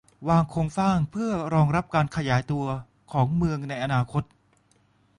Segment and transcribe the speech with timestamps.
[0.29, 2.65] วางโครงสร้างเพื่อรองรับการขยายตัว
[3.11, 4.23] ของเมืองในอนาคต